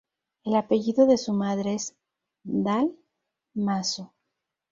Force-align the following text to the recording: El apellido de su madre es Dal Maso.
El 0.45 0.55
apellido 0.55 1.05
de 1.05 1.15
su 1.15 1.31
madre 1.31 1.75
es 1.75 1.93
Dal 2.43 2.97
Maso. 3.53 4.11